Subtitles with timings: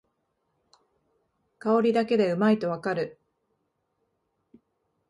[1.59, 3.19] 香りだけでうまいとわかる